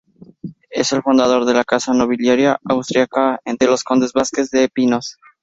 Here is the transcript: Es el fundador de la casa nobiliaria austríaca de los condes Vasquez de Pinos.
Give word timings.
Es 0.71 0.93
el 0.93 1.03
fundador 1.03 1.45
de 1.45 1.53
la 1.53 1.63
casa 1.63 1.93
nobiliaria 1.93 2.59
austríaca 2.67 3.39
de 3.45 3.67
los 3.67 3.83
condes 3.83 4.13
Vasquez 4.13 4.49
de 4.49 4.67
Pinos. 4.67 5.19